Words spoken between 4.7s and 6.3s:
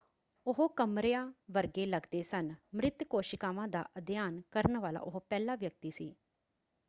ਵਾਲਾ ਉਹ ਪਹਿਲਾ ਵਿਅਕਤੀ ਸੀ।